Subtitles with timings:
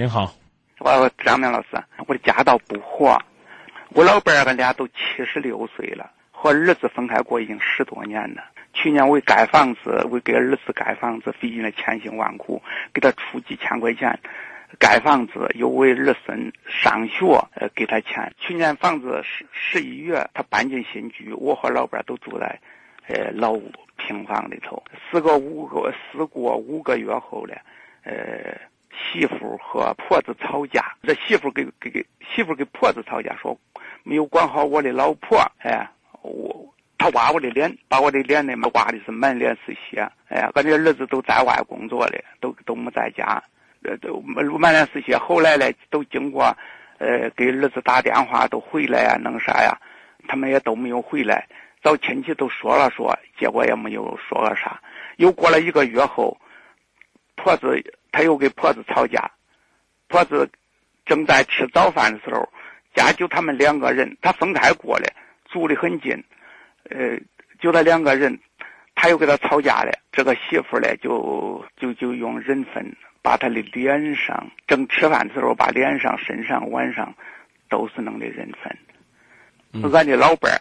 [0.00, 0.32] 您好，
[0.78, 1.68] 我张明老师，
[2.06, 3.20] 我的家道不和，
[3.90, 4.94] 我老伴儿俺俩都七
[5.26, 8.42] 十六岁了，和儿子分开过已经十多年了。
[8.72, 12.62] 去年为盖房子，为给儿子盖房子费尽了千辛万苦，
[12.94, 14.18] 给他出几千块钱
[14.78, 18.32] 盖房子，又为儿孙上学呃给他钱。
[18.38, 22.58] 去年房子十十一月他搬进新居，我和老伴儿都住在
[23.06, 23.54] 呃老
[23.98, 24.82] 平房里头。
[25.10, 27.52] 时隔五个时过五个月后呢，
[28.04, 28.58] 呃。
[28.90, 33.58] 媳妇和婆子吵架，这媳妇给给给媳妇给婆子吵架，说
[34.02, 35.88] 没有管好我的老婆，哎，
[36.22, 43.42] 我他挖我的脸，把我的脸呢挖的是满脸是血，哎，俺这儿子都在外工作的，都都没在家，
[43.82, 45.16] 呃，都满脸是血。
[45.16, 46.44] 后来呢，都经过，
[46.98, 49.76] 呃，给儿子打电话都回来呀，弄啥呀，
[50.28, 51.46] 他们也都没有回来，
[51.82, 54.80] 找亲戚都说了说，结果也没有说个啥。
[55.16, 56.36] 又过了一个月后，
[57.36, 57.82] 婆子。
[58.12, 59.30] 他又给婆子吵架，
[60.08, 60.50] 婆子
[61.04, 62.48] 正在吃早饭的时候，
[62.94, 65.12] 家就他们两个人，他分开过来，
[65.50, 66.22] 住的很近，
[66.90, 67.18] 呃，
[67.60, 68.38] 就他两个人，
[68.94, 69.92] 他又跟他吵架了。
[70.12, 77.14] 这个媳妇呢，就就就用人粉把他的脸上，正吃饭的时候，把脸上、身上、晚上
[77.68, 78.76] 都是弄的人粉。
[79.92, 80.60] 俺的老伴儿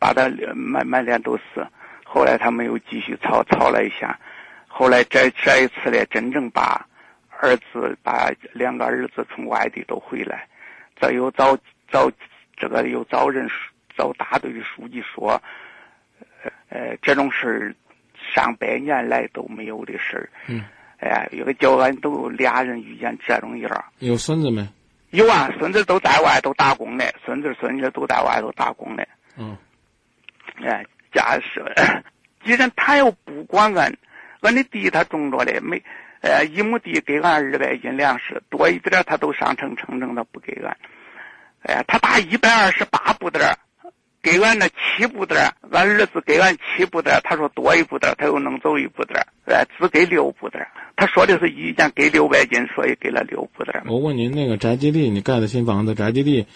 [0.00, 1.64] 把他满满脸都是，
[2.04, 4.18] 后来他们又继续吵，吵了一下。
[4.74, 6.84] 后来这这一次呢，真正把
[7.40, 10.48] 儿子把两个儿子从外地都回来，
[10.98, 11.54] 这又找
[11.90, 12.10] 找
[12.56, 13.46] 这个又找人
[13.96, 15.40] 找大队的书记说，
[16.70, 17.74] 呃，这种事儿
[18.34, 20.28] 上百年来都没有的事儿。
[20.48, 20.64] 嗯。
[20.98, 23.84] 哎呀，一个叫俺都俩人遇见这种样儿。
[23.98, 24.66] 有孙子没？
[25.10, 29.06] 有啊，孙子都在外头打工的，孙子孙女都在外头打工的。
[29.36, 29.54] 嗯。
[30.64, 31.62] 哎，家是，
[32.42, 33.92] 既然他又不管俺。
[34.42, 35.82] 俺的地他种着嘞，每
[36.20, 40.76] 呃一亩地给俺二百斤粮食，多一点他都上称称称，他不给俺。
[41.62, 43.56] 哎，他打一百二十八步的，
[44.20, 50.66] 给俺那七步的，俺儿子给俺七步的，他说多一步的，他又能走一步的，哎，只给六步的。
[50.96, 53.82] 他说的是一年给六百斤，所以给了六步的。
[53.86, 56.46] 我问您，那个宅基地，你盖的新房子，宅基地，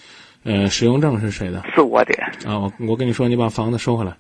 [0.45, 1.65] 呃，使用证是谁的？
[1.75, 2.15] 是我的。
[2.45, 4.17] 啊，我我跟你说，你把房子收回来。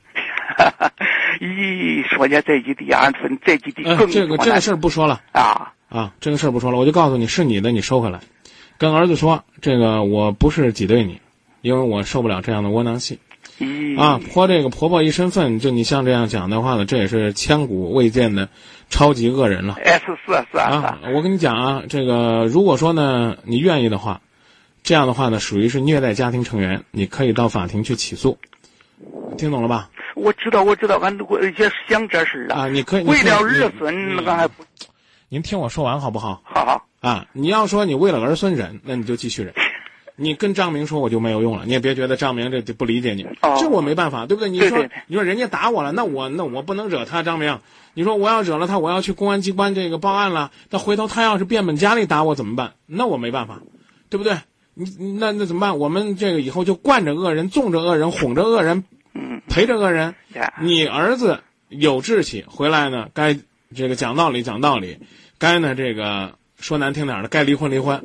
[1.41, 8.21] 一说家这几地啊，分这几地更这个这个事儿不说了啊啊，这个事儿不说了，我就告诉你是你的，你收回来，
[8.79, 11.21] 跟儿子说，这个我不是挤兑你，
[11.63, 13.19] 因为我受不了这样的窝囊气。
[13.97, 18.51] 啊，泼这个婆婆一身粪，就你像这样讲的话呢，这也是千古未见的
[18.91, 19.79] 超级恶人了。
[19.83, 24.21] 哎，是是是啊，我跟你讲啊，这个如果说呢，你愿意的话，
[24.83, 28.37] 这样的话呢，属于是虐待家庭成员，你可以到法庭去起诉，
[29.39, 29.89] 听懂了吧？
[30.16, 31.53] 我知道，我知道，俺我也
[31.87, 32.66] 想这事啊。
[32.69, 34.65] 你可以为了儿孙，俺还不。
[35.28, 36.41] 您听我说完好不好？
[36.43, 37.27] 好好啊！
[37.34, 39.53] 你要说你为了儿孙忍，那你就继续忍。
[40.16, 41.65] 你跟张明说，我就没有用了。
[41.66, 43.26] 你也别觉得张明这就不理解你，
[43.60, 44.49] 这我没办法，对不对？
[44.49, 47.22] 你说，你说人家打我了，那我那我不能惹他。
[47.22, 47.59] 张明，
[47.93, 50.50] 你说我要惹了他，我要去公安机关这个报案了。
[50.71, 52.72] 那回头他要是变本加厉打我怎么办？
[52.87, 53.60] 那我没办法，
[54.09, 54.38] 对不对？
[54.72, 55.78] 你那那怎么办？
[55.78, 58.84] 我们这个以后就惯着恶人，纵着恶人，哄着恶人。
[59.49, 60.15] 陪着个人，
[60.61, 63.39] 你儿子有志气回来呢，该
[63.75, 64.99] 这个讲道理讲道理，
[65.39, 68.05] 该呢这个说难听点的，该离婚离婚，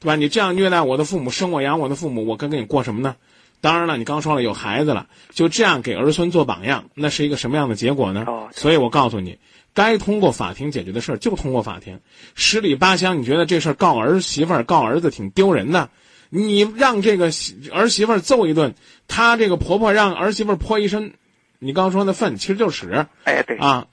[0.00, 0.16] 对吧？
[0.16, 3.16] 你这样虐待我的父母，生我养我的父母，我该跟你过什么呢？
[3.60, 8.26] 当然了，你刚说了有孩子了，就这样给儿孙做榜样，那是一个什么样的结果呢？
[8.52, 9.38] 所以我告诉你，
[9.74, 11.98] 该通过法庭解决的事儿就通过法庭，
[12.34, 15.88] 十里八乡，你觉得这事儿告儿媳妇儿告儿子挺丢人的？
[16.28, 17.30] 你让这个
[17.72, 18.74] 儿媳妇揍一顿，
[19.08, 21.14] 她这个婆婆让儿媳妇泼一身，
[21.58, 23.06] 你刚说那粪其实就是屎。
[23.24, 23.86] 哎，对啊，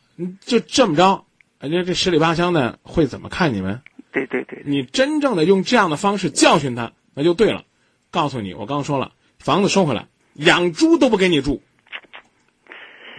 [0.45, 1.25] 就这么着，
[1.59, 3.81] 人家这十里八乡的会怎么看你们？
[4.11, 7.63] 对对对，你真正的用这样的方式教训他，那就对了。
[8.11, 11.63] 告诉你，我刚说了，房子收回来，养猪都不给你住。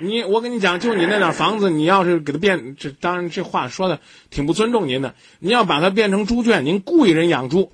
[0.01, 4.01] 你，我跟你讲，就你那点房子，你要是给他变，这当然这话说的
[4.31, 5.15] 挺不尊重您的。
[5.39, 7.73] 你要把它变成猪圈，您雇一人养猪。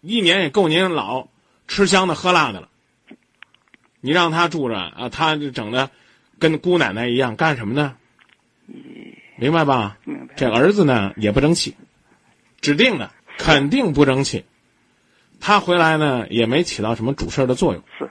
[0.00, 1.28] 一年也够您老
[1.66, 2.68] 吃香的喝辣的了。
[4.00, 5.90] 你让他住着啊，他就整的
[6.38, 7.96] 跟姑奶奶一样，干什么呢？
[9.36, 9.98] 明白吧？
[10.04, 10.34] 明白。
[10.36, 11.74] 这儿子呢也不争气，
[12.60, 14.44] 指定的肯定不争气。
[15.40, 17.82] 他回来呢也没起到什么主事的作用。
[17.98, 18.08] 是。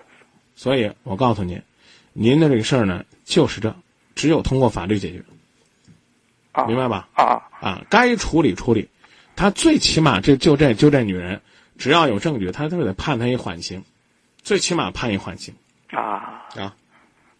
[0.55, 1.61] 所以我告诉您，
[2.13, 3.75] 您的这个事儿呢就是这，
[4.13, 5.23] 只有通过法律解决。
[6.67, 7.07] 明白吧？
[7.13, 7.85] 啊啊！
[7.87, 8.89] 该处理处理，
[9.35, 11.39] 他最起码这就这就这女人。
[11.77, 13.83] 只要有证据，他都得判他一缓刑，
[14.41, 15.55] 最起码判一缓刑。
[15.89, 16.75] 啊啊，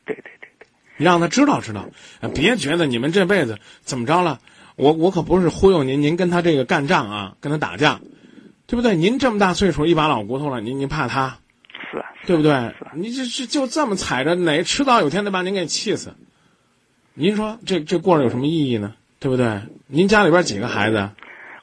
[0.06, 0.68] 对对对对，
[0.98, 1.90] 让他知道知道，
[2.34, 4.40] 别觉得你们这辈子怎么着了，
[4.76, 8.00] 我我可不是忽悠您，您跟他这个干仗啊，跟他打架，
[8.68, 8.96] 对不对？
[8.96, 11.40] 您这么大岁数，一把老骨头了，您您怕他？
[11.92, 12.74] 是，对不对？
[12.96, 16.16] 你这这就这么踩着，哪迟早有天得把您给气死。
[17.14, 18.94] 您说这这过着有什么意义呢？
[19.20, 19.62] 对不对？
[19.88, 21.10] 您家里边几个孩子？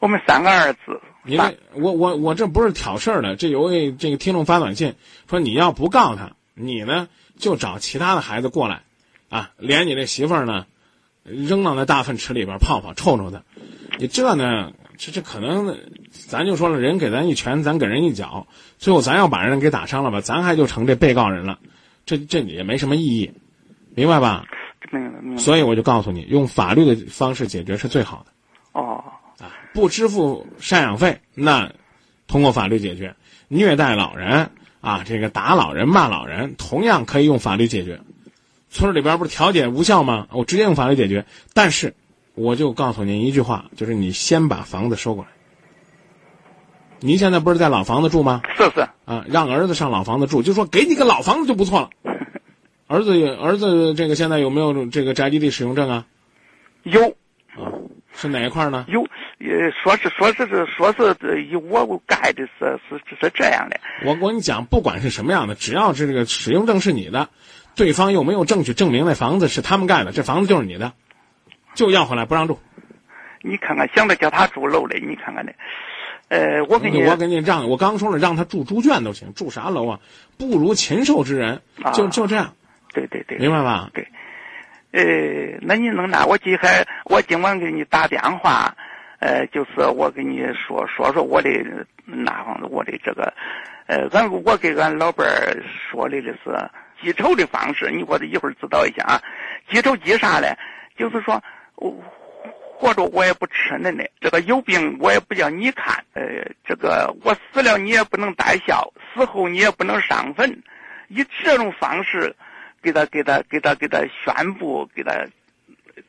[0.01, 1.01] 我们三个儿子。
[1.25, 4.95] 你这我我我这不是挑事儿的，这有位这个听众发短信
[5.29, 8.83] 说，你要不告他，你呢就找其他的孩子过来，
[9.31, 10.67] 啊，连你这媳妇儿呢，
[11.25, 13.43] 扔到那大粪池里边泡泡臭臭的，
[13.99, 15.79] 你这呢，这这可能，
[16.11, 18.47] 咱就说了，人给咱一拳，咱给人一脚，
[18.79, 21.59] 最后咱要把人给打伤了吧，咱还就成这被告人了，
[22.05, 23.33] 这这也没什么意义，
[23.95, 24.45] 明白吧？
[25.39, 28.34] 所以我就告诉你，用法律的方式解决是最好的。
[29.75, 29.81] 哦。
[29.81, 31.73] 不支付赡养费，那
[32.27, 33.15] 通过法律解决；
[33.49, 34.51] 虐待老人
[34.81, 38.01] 啊，这个打老人、骂老人，同样可以用法律解决。
[38.71, 40.27] 村里边不是调解无效吗？
[40.33, 41.27] 我直接用法律解决。
[41.53, 41.95] 但是，
[42.35, 45.31] 我就告诉您一句话，就是你先把房子收过来。
[47.01, 48.43] 您现在不是在老房子住吗？
[48.57, 48.89] 是是。
[49.05, 51.91] 啊，让儿子上老房子住，就说给你个老房子就不错了。
[52.89, 56.07] 儿子，儿子，这个现在有没有这个宅基地使用证啊？
[56.83, 57.11] 有。
[57.55, 57.71] 啊，
[58.15, 58.87] 是哪一块呢？
[58.89, 59.07] 有。
[59.47, 63.79] 呃，说是说是是说是以我盖的是是是这样的。
[64.05, 67.29] 我我跟你讲，不管是什么样的，只要是这个使用证是你的，
[67.75, 70.93] 对方又没有证据证明那房子是他们盖的，这房子就是你的，
[71.75, 72.59] 就要回来不让住。
[73.43, 75.53] 你看看，想着叫他住楼嘞，你看看的。
[76.29, 80.01] 呃，我给你，我给你让，我刚说了，让他住猪圈都行，住啥楼啊？
[80.39, 81.61] 不如禽兽之人，
[81.93, 82.55] 就就这样。
[82.95, 83.91] 对对对，明白吧？
[83.93, 84.09] 对。
[84.93, 88.77] 呃，那你能拿我今还我今晚给你打电话。
[89.21, 91.51] 呃，就是我跟你说说说我的
[92.05, 93.33] 那方我的这个，
[93.87, 96.71] 呃，俺我给俺老伴儿说的的是
[97.01, 99.23] 记仇的方式，你给我一会儿指导一下啊。
[99.71, 100.57] 记仇记啥嘞？
[100.97, 101.43] 就是说，
[102.77, 106.23] 活着我也不吃恁的，这个有病我也不叫你看，呃，
[106.65, 110.63] 这个我死了你也不能带孝，死后你也不能上坟，
[111.09, 112.35] 以这种方式
[112.83, 115.27] 给他给他给他给他宣布，给他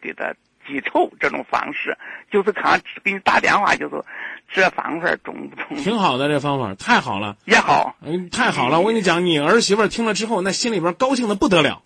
[0.02, 0.34] 给他。
[0.68, 1.98] 记仇这种方式，
[2.32, 4.04] 就是看给你打电话，就是
[4.52, 5.84] 这方法中不中？
[5.84, 8.80] 挺好的，这方法太好了，也好，嗯，太好了。
[8.80, 11.82] 我跟你讲，你儿媳妇听了之后，那心里边高兴的不得了。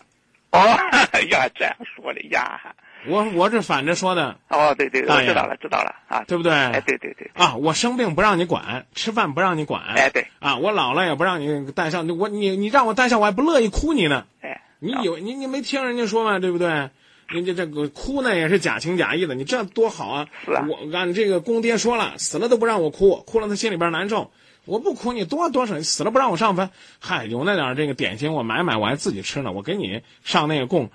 [0.51, 0.59] 哦，
[1.29, 2.59] 呀，这样说的呀。
[3.07, 4.37] 我我是反着说的。
[4.49, 6.51] 哦，对对，我知道了，知道了啊，对不对？
[6.51, 7.31] 哎，对对对。
[7.33, 9.81] 啊，我生病不让你管，吃饭不让你管。
[9.95, 10.27] 哎，对。
[10.39, 14.25] 啊，我老了也不让你带上，我你你让我带上，我还不乐意哭你呢。
[14.41, 16.39] 哎，你有你你没听人家说吗？
[16.39, 16.89] 对不对？
[17.29, 20.27] 人家这个哭呢也是假情假意的，你这多好啊！
[20.47, 24.31] 我俺这个公爹说了，死了都不让我哭，哭了他心里边难受。
[24.65, 29.51] 我不哭，你多多少死了不让我上坟，嗨，有那点这个点心我买买，我还自己吃呢。
[29.51, 30.91] 我给你上那个供，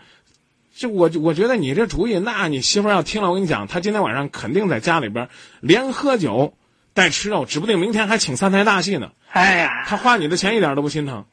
[0.75, 5.29] 就我我觉得你这主意，那你媳妇要听了，我跟你讲，她今天晚上肯定在家里边
[5.61, 6.55] 连喝酒
[6.93, 9.11] 带吃肉，指不定明天还请三台大戏呢。
[9.31, 11.25] 哎呀，她花你的钱一点都不心疼。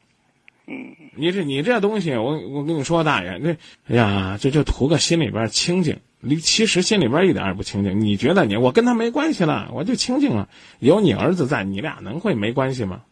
[0.66, 3.50] 嗯，你这你这东西，我我跟你说，大爷，那
[3.88, 6.00] 哎呀，这就图个心里边清静。
[6.20, 8.00] 你其实心里边一点也不清静。
[8.00, 10.48] 你觉得你我跟他没关系了，我就清静了。
[10.78, 13.02] 有你儿子在，你俩能会没关系吗？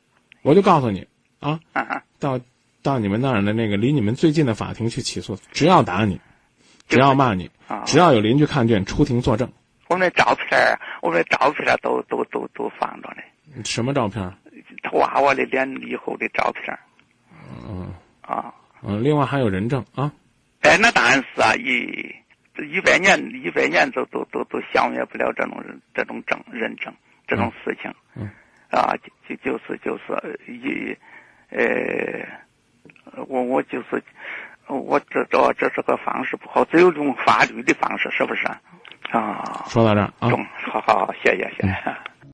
[0.42, 1.06] 我就告诉你
[1.40, 1.60] 啊，
[2.18, 2.40] 到
[2.82, 6.20] 到你们那儿的那个离你们最近的法庭去起诉，只要打你，
[6.88, 7.50] 只要骂你，
[7.84, 9.52] 只要有邻居看见，出庭作证。
[9.88, 10.58] 我们照片，
[11.02, 13.62] 我们照片都都都都放着呢。
[13.64, 14.22] 什么照片？
[14.92, 16.78] 娃娃的脸以后的照片。
[17.68, 18.54] 嗯啊。
[18.82, 20.10] 嗯，另外还有人证啊，
[20.62, 22.14] 哎，那当然是啊，一
[22.72, 26.90] 一百年一百年都都都都消灭不了这种人这种证人证
[27.26, 28.30] 这种事情，嗯
[28.70, 28.94] 啊，
[29.28, 30.96] 就就是就是一
[31.50, 32.26] 呃，
[33.26, 34.02] 我我就是
[34.66, 38.46] 我这这这是个方式不好，只有用法律的方式，是不是？
[39.10, 39.64] 啊？
[39.68, 40.30] 说到这儿啊，
[40.70, 41.66] 好好好，谢谢谢。
[41.66, 42.09] 谢。